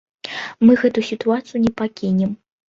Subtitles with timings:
[0.67, 2.35] Мы гэту сітуацыю не пакінем!